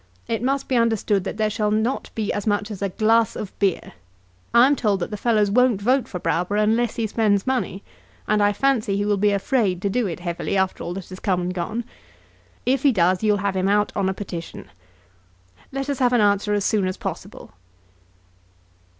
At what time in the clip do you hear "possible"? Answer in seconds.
16.97-17.51